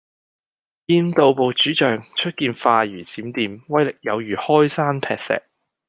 [0.87, 5.43] 劍道部主將，出劍快如閃電，威力有如開山闢石